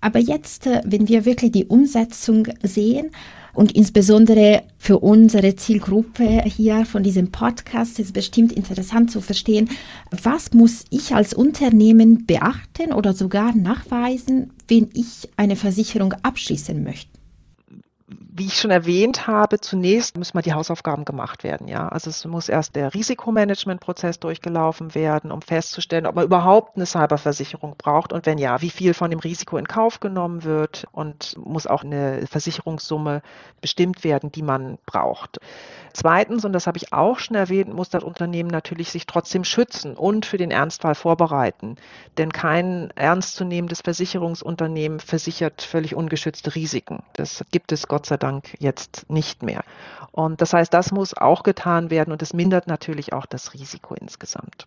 [0.00, 3.12] Aber jetzt, wenn wir wirklich die Umsetzung sehen,
[3.54, 9.68] und insbesondere für unsere Zielgruppe hier von diesem Podcast ist bestimmt interessant zu verstehen,
[10.10, 17.21] was muss ich als Unternehmen beachten oder sogar nachweisen, wenn ich eine Versicherung abschließen möchte
[18.34, 21.68] wie ich schon erwähnt habe, zunächst müssen mal die Hausaufgaben gemacht werden.
[21.68, 26.86] Ja, also es muss erst der Risikomanagementprozess durchgelaufen werden, um festzustellen, ob man überhaupt eine
[26.86, 31.36] Cyberversicherung braucht und wenn ja, wie viel von dem Risiko in Kauf genommen wird und
[31.44, 33.20] muss auch eine Versicherungssumme
[33.60, 35.38] bestimmt werden, die man braucht.
[35.92, 39.94] Zweitens, und das habe ich auch schon erwähnt, muss das Unternehmen natürlich sich trotzdem schützen
[39.94, 41.76] und für den Ernstfall vorbereiten.
[42.16, 47.02] Denn kein ernstzunehmendes Versicherungsunternehmen versichert völlig ungeschützte Risiken.
[47.12, 48.21] Das gibt es Gott sei Dank
[48.58, 49.64] jetzt nicht mehr.
[50.10, 53.94] Und das heißt, das muss auch getan werden und es mindert natürlich auch das Risiko
[53.94, 54.66] insgesamt.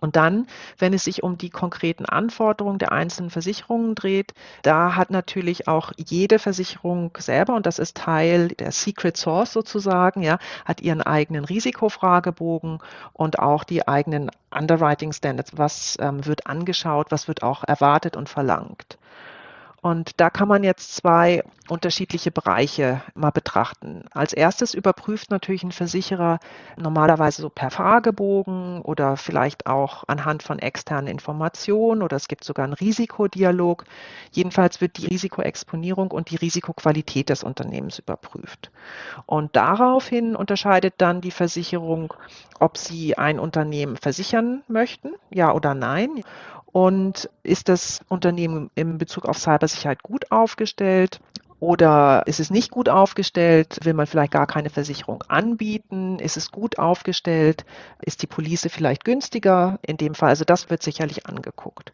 [0.00, 0.46] Und dann,
[0.78, 4.32] wenn es sich um die konkreten Anforderungen der einzelnen Versicherungen dreht,
[4.62, 10.22] da hat natürlich auch jede Versicherung selber, und das ist Teil der Secret Source sozusagen,
[10.22, 12.78] ja, hat ihren eigenen Risikofragebogen
[13.12, 15.58] und auch die eigenen Underwriting Standards.
[15.58, 18.97] Was ähm, wird angeschaut, was wird auch erwartet und verlangt.
[19.80, 24.04] Und da kann man jetzt zwei unterschiedliche Bereiche mal betrachten.
[24.12, 26.40] Als erstes überprüft natürlich ein Versicherer
[26.76, 32.64] normalerweise so per Fragebogen oder vielleicht auch anhand von externen Informationen oder es gibt sogar
[32.64, 33.84] einen Risikodialog.
[34.32, 38.72] Jedenfalls wird die Risikoexponierung und die Risikoqualität des Unternehmens überprüft.
[39.26, 42.14] Und daraufhin unterscheidet dann die Versicherung,
[42.58, 46.24] ob sie ein Unternehmen versichern möchten, ja oder nein.
[46.72, 51.20] Und ist das Unternehmen in Bezug auf Cybersicherheit gut aufgestellt?
[51.60, 53.80] Oder ist es nicht gut aufgestellt?
[53.82, 56.18] Will man vielleicht gar keine Versicherung anbieten?
[56.20, 57.64] Ist es gut aufgestellt?
[58.00, 60.28] Ist die Police vielleicht günstiger in dem Fall?
[60.28, 61.92] Also das wird sicherlich angeguckt.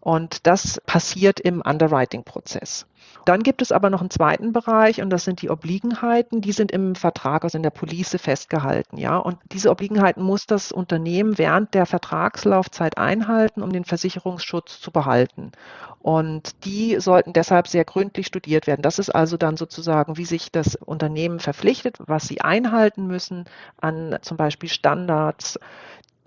[0.00, 2.86] Und das passiert im Underwriting-Prozess.
[3.26, 6.40] Dann gibt es aber noch einen zweiten Bereich und das sind die Obliegenheiten.
[6.40, 9.18] Die sind im Vertrag, also in der Police festgehalten, ja.
[9.18, 15.52] Und diese Obliegenheiten muss das Unternehmen während der Vertragslaufzeit einhalten, um den Versicherungsschutz zu behalten.
[16.00, 18.80] Und die sollten deshalb sehr gründlich studiert werden.
[18.80, 23.44] Das ist also dann sozusagen, wie sich das Unternehmen verpflichtet, was sie einhalten müssen
[23.80, 25.58] an zum Beispiel Standards,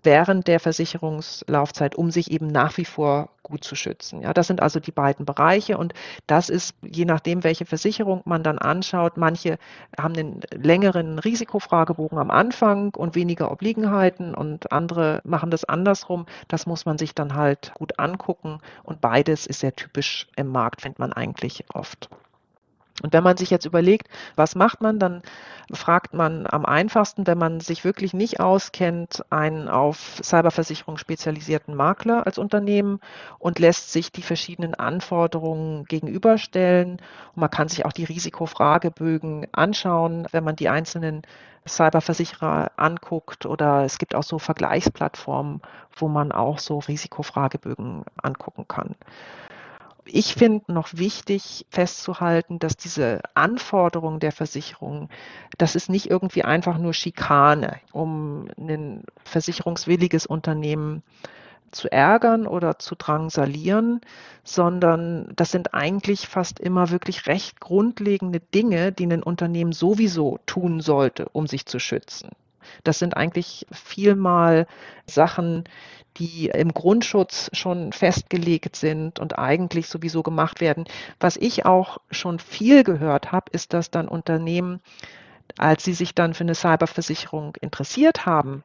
[0.03, 4.21] während der Versicherungslaufzeit, um sich eben nach wie vor gut zu schützen.
[4.21, 5.93] Ja, das sind also die beiden Bereiche und
[6.27, 9.17] das ist je nachdem, welche Versicherung man dann anschaut.
[9.17, 9.57] Manche
[9.97, 16.25] haben einen längeren Risikofragebogen am Anfang und weniger Obliegenheiten und andere machen das andersrum.
[16.47, 20.81] Das muss man sich dann halt gut angucken und beides ist sehr typisch im Markt,
[20.81, 22.09] findet man eigentlich oft.
[23.01, 25.23] Und wenn man sich jetzt überlegt, was macht man, dann
[25.71, 32.27] fragt man am einfachsten, wenn man sich wirklich nicht auskennt, einen auf Cyberversicherung spezialisierten Makler
[32.27, 32.99] als Unternehmen
[33.39, 37.01] und lässt sich die verschiedenen Anforderungen gegenüberstellen.
[37.36, 41.23] Und man kann sich auch die Risikofragebögen anschauen, wenn man die einzelnen
[41.67, 45.62] Cyberversicherer anguckt oder es gibt auch so Vergleichsplattformen,
[45.95, 48.95] wo man auch so Risikofragebögen angucken kann
[50.05, 55.09] ich finde noch wichtig festzuhalten, dass diese Anforderungen der Versicherung,
[55.57, 61.03] das ist nicht irgendwie einfach nur Schikane, um ein versicherungswilliges Unternehmen
[61.71, 64.01] zu ärgern oder zu drangsalieren,
[64.43, 70.81] sondern das sind eigentlich fast immer wirklich recht grundlegende Dinge, die ein Unternehmen sowieso tun
[70.81, 72.29] sollte, um sich zu schützen.
[72.84, 74.67] Das sind eigentlich vielmal
[75.06, 75.63] Sachen,
[76.17, 80.86] die im Grundschutz schon festgelegt sind und eigentlich sowieso gemacht werden.
[81.19, 84.80] Was ich auch schon viel gehört habe, ist, dass dann Unternehmen
[85.58, 88.63] als sie sich dann für eine Cyberversicherung interessiert haben,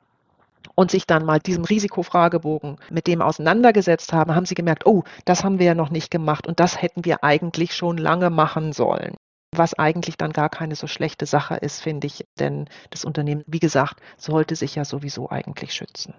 [0.75, 5.43] und sich dann mal diesem Risikofragebogen mit dem auseinandergesetzt haben, haben sie gemerkt, oh, das
[5.43, 9.17] haben wir ja noch nicht gemacht und das hätten wir eigentlich schon lange machen sollen.
[9.53, 13.61] Was eigentlich dann gar keine so schlechte Sache ist, finde ich, denn das Unternehmen, wie
[13.61, 16.15] gesagt, sollte sich ja sowieso eigentlich schützen.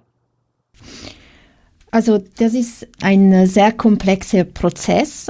[1.91, 5.27] Also das ist ein sehr komplexer Prozess.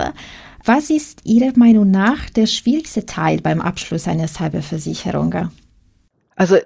[0.65, 5.49] Was ist Ihrer Meinung nach der schwierigste Teil beim Abschluss einer Cyberversicherung?
[6.35, 6.57] Also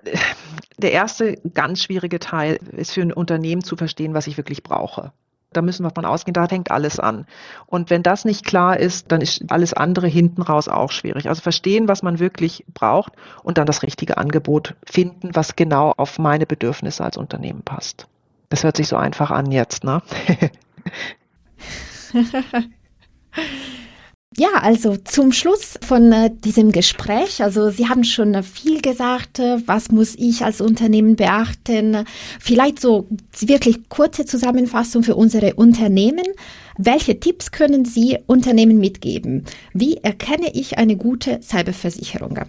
[0.77, 5.13] der erste ganz schwierige Teil ist für ein Unternehmen zu verstehen, was ich wirklich brauche.
[5.53, 7.25] Da müssen wir von ausgehen, da hängt alles an.
[7.65, 11.29] Und wenn das nicht klar ist, dann ist alles andere hinten raus auch schwierig.
[11.29, 13.13] Also verstehen, was man wirklich braucht
[13.43, 18.07] und dann das richtige Angebot finden, was genau auf meine Bedürfnisse als Unternehmen passt.
[18.49, 20.01] Das hört sich so einfach an jetzt, ne?
[24.37, 29.37] Ja, also zum Schluss von äh, diesem Gespräch, also Sie haben schon äh, viel gesagt,
[29.39, 32.05] äh, was muss ich als Unternehmen beachten?
[32.39, 33.07] Vielleicht so
[33.39, 36.25] wirklich kurze Zusammenfassung für unsere Unternehmen.
[36.77, 39.45] Welche Tipps können Sie Unternehmen mitgeben?
[39.73, 42.39] Wie erkenne ich eine gute Cyberversicherung?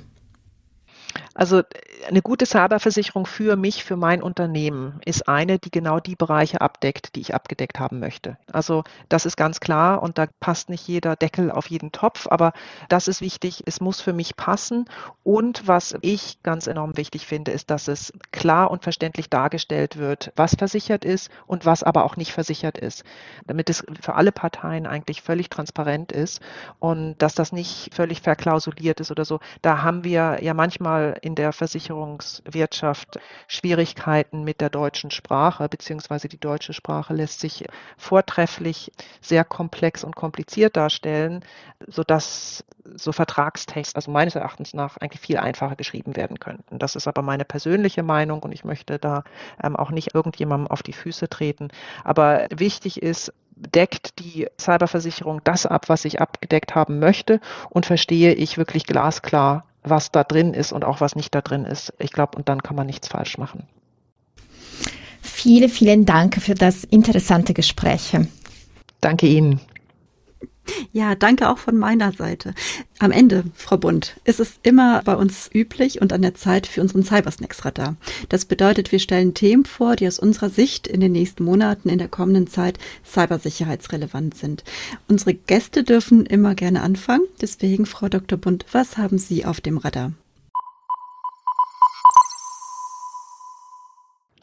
[1.35, 1.63] Also
[2.09, 7.15] eine gute Cyberversicherung für mich, für mein Unternehmen ist eine, die genau die Bereiche abdeckt,
[7.15, 8.37] die ich abgedeckt haben möchte.
[8.53, 12.53] Also das ist ganz klar und da passt nicht jeder Deckel auf jeden Topf, aber
[12.89, 13.63] das ist wichtig.
[13.67, 14.87] Es muss für mich passen
[15.23, 20.33] und was ich ganz enorm wichtig finde, ist, dass es klar und verständlich dargestellt wird,
[20.37, 23.05] was versichert ist und was aber auch nicht versichert ist,
[23.47, 26.41] damit es für alle Parteien eigentlich völlig transparent ist
[26.79, 29.41] und dass das nicht völlig verklausuliert ist oder so.
[29.63, 31.53] Da haben wir ja manchmal in der
[31.95, 37.65] Versicherungswirtschaft Schwierigkeiten mit der deutschen Sprache, beziehungsweise die deutsche Sprache lässt sich
[37.97, 41.45] vortrefflich sehr komplex und kompliziert darstellen,
[41.87, 46.79] sodass so Vertragstext, also meines Erachtens nach, eigentlich viel einfacher geschrieben werden könnten.
[46.79, 49.25] Das ist aber meine persönliche Meinung und ich möchte da
[49.63, 51.69] ähm, auch nicht irgendjemandem auf die Füße treten.
[52.03, 58.35] Aber wichtig ist, deckt die Cyberversicherung das ab, was ich abgedeckt haben möchte und verstehe
[58.35, 61.93] ich wirklich glasklar, was da drin ist und auch was nicht da drin ist.
[61.99, 63.69] Ich glaube, und dann kann man nichts falsch machen.
[65.21, 68.17] Vielen, vielen Dank für das interessante Gespräch.
[69.01, 69.61] Danke Ihnen.
[70.93, 72.55] Ja, danke auch von meiner Seite.
[72.99, 76.81] Am Ende, Frau Bund, ist es immer bei uns üblich und an der Zeit für
[76.81, 77.97] unseren Cybersnacks-Radar.
[78.29, 81.99] Das bedeutet, wir stellen Themen vor, die aus unserer Sicht in den nächsten Monaten, in
[81.99, 84.65] der kommenden Zeit cybersicherheitsrelevant sind.
[85.09, 87.27] Unsere Gäste dürfen immer gerne anfangen.
[87.41, 88.39] Deswegen, Frau Dr.
[88.39, 90.13] Bund, was haben Sie auf dem Radar?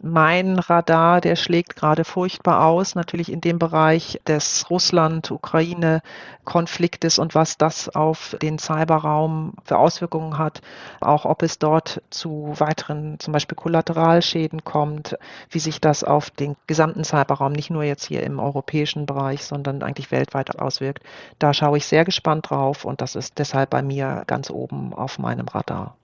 [0.03, 7.57] Mein Radar, der schlägt gerade furchtbar aus, natürlich in dem Bereich des Russland-Ukraine-Konfliktes und was
[7.57, 10.61] das auf den Cyberraum für Auswirkungen hat,
[10.99, 15.17] auch ob es dort zu weiteren zum Beispiel Kollateralschäden kommt,
[15.49, 19.83] wie sich das auf den gesamten Cyberraum, nicht nur jetzt hier im europäischen Bereich, sondern
[19.83, 21.03] eigentlich weltweit auswirkt.
[21.37, 25.19] Da schaue ich sehr gespannt drauf und das ist deshalb bei mir ganz oben auf
[25.19, 25.95] meinem Radar.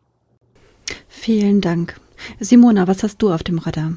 [1.08, 2.00] Vielen Dank.
[2.40, 3.94] Simona, was hast du auf dem Radar?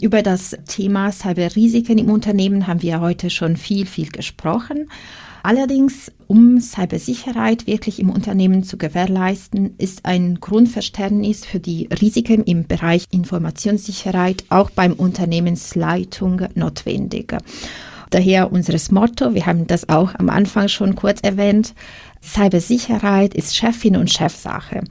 [0.00, 4.88] Über das Thema Cyberrisiken im Unternehmen haben wir heute schon viel, viel gesprochen.
[5.44, 12.66] Allerdings, um Cybersicherheit wirklich im Unternehmen zu gewährleisten, ist ein Grundverständnis für die Risiken im
[12.66, 17.36] Bereich Informationssicherheit auch beim Unternehmensleitung notwendig.
[18.10, 21.74] Daher unseres Motto, wir haben das auch am Anfang schon kurz erwähnt,
[22.22, 24.82] Cybersicherheit ist Chefin und Chefsache.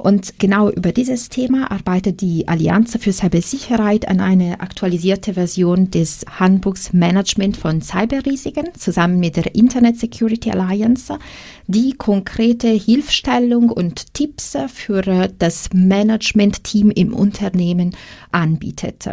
[0.00, 6.24] Und genau über dieses Thema arbeitet die Allianz für Cybersicherheit an einer aktualisierten Version des
[6.38, 11.18] Handbuchs Management von Cyberrisiken zusammen mit der Internet Security Alliance,
[11.66, 17.94] die konkrete Hilfestellung und Tipps für das Management-Team im Unternehmen
[18.32, 19.06] anbietet.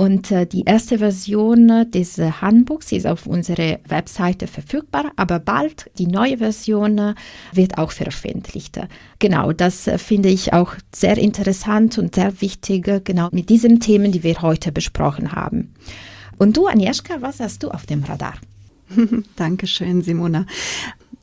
[0.00, 5.90] Und äh, die erste Version des äh, Handbuchs ist auf unserer Webseite verfügbar, aber bald
[5.98, 7.14] die neue Version äh,
[7.52, 8.80] wird auch veröffentlicht.
[9.18, 14.22] Genau, das finde ich auch sehr interessant und sehr wichtig, genau mit diesen Themen, die
[14.22, 15.74] wir heute besprochen haben.
[16.38, 18.36] Und du, Agnieszka, was hast du auf dem Radar?
[19.36, 20.46] Dankeschön, Simona.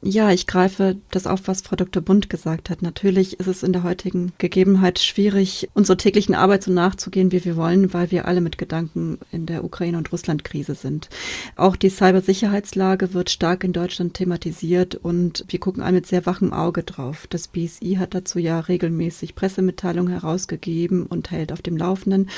[0.09, 2.01] Ja, ich greife das auf, was Frau Dr.
[2.01, 2.81] Bund gesagt hat.
[2.81, 7.57] Natürlich ist es in der heutigen Gegebenheit schwierig, unserer täglichen Arbeit so nachzugehen, wie wir
[7.57, 11.09] wollen, weil wir alle mit Gedanken in der Ukraine- und Russland-Krise sind.
[11.57, 16.53] Auch die Cybersicherheitslage wird stark in Deutschland thematisiert und wir gucken alle mit sehr wachem
[16.53, 17.27] Auge drauf.
[17.29, 22.29] Das BSI hat dazu ja regelmäßig Pressemitteilungen herausgegeben und hält auf dem Laufenden.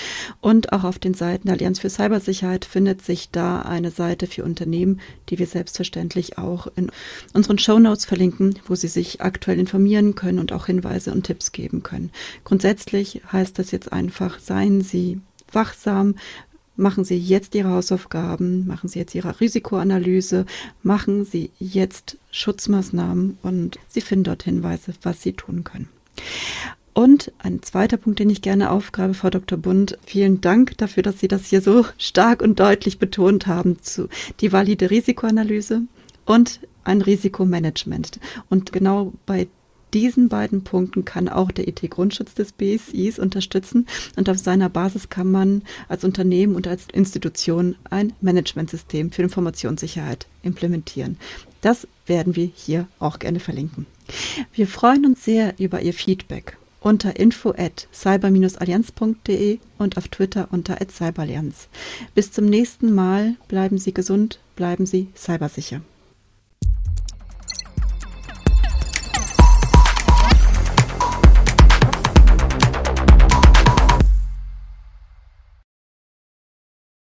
[0.42, 4.44] Und auch auf den Seiten der Allianz für Cybersicherheit findet sich da eine Seite für
[4.44, 6.90] Unternehmen, die wir selbstverständlich auch in
[7.36, 11.84] unseren Shownotes verlinken, wo Sie sich aktuell informieren können und auch Hinweise und Tipps geben
[11.84, 12.12] können.
[12.44, 15.20] Grundsätzlich heißt das jetzt einfach, seien Sie
[15.52, 16.16] wachsam,
[16.76, 20.46] machen Sie jetzt Ihre Hausaufgaben, machen Sie jetzt Ihre Risikoanalyse,
[20.82, 25.90] machen Sie jetzt Schutzmaßnahmen und Sie finden dort Hinweise, was Sie tun können.
[26.94, 29.58] Und ein zweiter Punkt, den ich gerne aufgrabe, Frau Dr.
[29.58, 34.10] Bund, vielen Dank dafür, dass Sie das hier so stark und deutlich betont haben, zu
[34.42, 35.84] die valide Risikoanalyse
[36.26, 38.20] und ein Risikomanagement.
[38.50, 39.48] Und genau bei
[39.94, 45.32] diesen beiden Punkten kann auch der IT-Grundschutz des BSIs unterstützen und auf seiner Basis kann
[45.32, 51.18] man als Unternehmen und als Institution ein Managementsystem für Informationssicherheit implementieren.
[51.62, 53.88] Das werden wir hier auch gerne verlinken.
[54.54, 60.78] Wir freuen uns sehr über Ihr Feedback unter info at cyber-allianz.de und auf Twitter unter
[60.90, 61.68] cyberallianz.
[62.16, 63.36] Bis zum nächsten Mal.
[63.48, 65.82] Bleiben Sie gesund, bleiben Sie cybersicher.